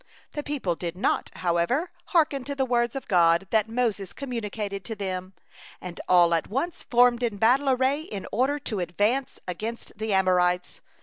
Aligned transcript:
The 0.31 0.41
people 0.41 0.73
did 0.73 0.97
not, 0.97 1.29
however, 1.35 1.91
hearken 2.05 2.43
to 2.45 2.55
the 2.55 2.65
words 2.65 2.95
of 2.95 3.07
God 3.07 3.45
that 3.51 3.69
Moses 3.69 4.13
communicated 4.13 4.83
to 4.85 4.95
them, 4.95 5.33
and 5.79 6.01
all 6.09 6.33
at 6.33 6.47
once 6.47 6.81
formed 6.81 7.21
in 7.21 7.37
battle 7.37 7.69
array 7.69 8.01
in 8.01 8.25
order 8.31 8.57
to 8.57 8.79
advance 8.79 9.39
against 9.47 9.95
the 9.95 10.11
Amorites. 10.11 10.81